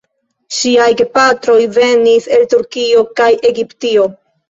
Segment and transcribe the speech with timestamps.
[0.59, 4.15] Ŝiaj gepatroj venis el Turkio kaj Egiptio.